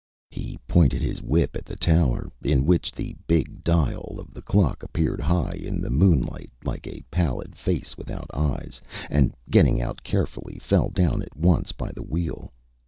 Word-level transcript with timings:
Â 0.31 0.35
He 0.35 0.57
pointed 0.67 1.03
his 1.03 1.21
whip 1.21 1.55
at 1.55 1.63
the 1.63 1.75
tower 1.75 2.31
in 2.43 2.65
which 2.65 2.91
the 2.91 3.15
big 3.27 3.63
dial 3.63 4.15
of 4.19 4.33
the 4.33 4.41
clock 4.41 4.81
appeared 4.81 5.19
high 5.21 5.53
in 5.53 5.79
the 5.79 5.91
moonlight 5.91 6.49
like 6.63 6.87
a 6.87 7.03
pallid 7.11 7.55
face 7.55 7.95
without 7.99 8.31
eyes 8.33 8.81
and 9.11 9.35
getting 9.51 9.79
out 9.79 10.01
carefully, 10.01 10.57
fell 10.57 10.89
down 10.89 11.21
at 11.21 11.37
once 11.37 11.71
by 11.71 11.91
the 11.91 12.01
wheel. 12.01 12.51